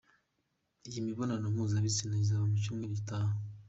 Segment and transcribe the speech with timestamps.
[0.87, 3.33] Iyi mibonano mpuzabitsina izaba mu cyumweru gitaha.